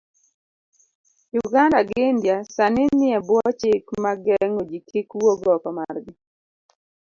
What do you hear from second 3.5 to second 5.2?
chike mag geng'o jikik